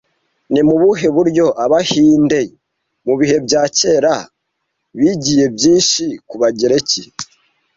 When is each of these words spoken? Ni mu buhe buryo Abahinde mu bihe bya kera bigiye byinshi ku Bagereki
Ni 0.53 0.61
mu 0.67 0.75
buhe 0.81 1.07
buryo 1.15 1.45
Abahinde 1.63 2.41
mu 3.05 3.13
bihe 3.19 3.37
bya 3.45 3.63
kera 3.77 4.13
bigiye 4.97 5.45
byinshi 5.55 6.03
ku 6.27 6.35
Bagereki 6.41 7.03